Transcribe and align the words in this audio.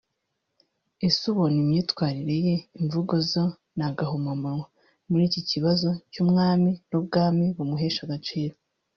Es 1.07 1.17
ubona 1.31 1.57
imyitwarire 1.63 2.35
ye 2.45 2.55
(imvugo 2.79 3.13
zo 3.31 3.43
n’agahomamunwa) 3.77 4.67
muri 5.09 5.23
iki 5.29 5.41
kibazo 5.49 5.89
cy’umwami 6.11 6.71
n’ubwami 6.89 7.45
bimuhesha 7.55 8.01
agaciro 8.05 8.55